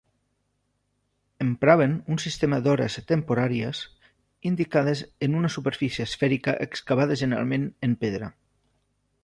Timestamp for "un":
2.15-2.21